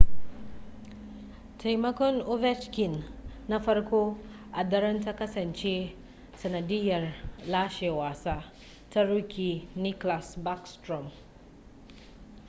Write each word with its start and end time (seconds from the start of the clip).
taimakon 1.57 2.15
ovechkin 2.33 2.95
na 3.49 3.57
farko 3.65 4.01
a 4.59 4.61
daren 4.71 4.99
ta 5.05 5.13
kasance 5.15 5.75
sanadiyar 6.41 7.03
lashe 7.47 7.89
wasa 7.97 8.43
ta 8.89 9.01
rookie 9.03 9.67
nicklas 9.75 10.35
backstrom 10.43 11.05